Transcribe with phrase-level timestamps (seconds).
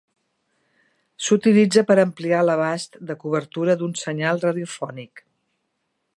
[1.25, 5.25] S'utilitza per ampliar l'abast de cobertura d'un senyal radiofònic.